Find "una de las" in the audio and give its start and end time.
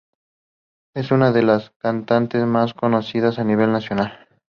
1.11-1.69